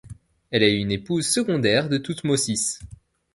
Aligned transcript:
Elle 0.49 0.63
est 0.63 0.79
une 0.81 0.89
épouse 0.89 1.27
secondaire 1.27 1.87
de 1.87 1.99
Thoutmôsis. 1.99 2.79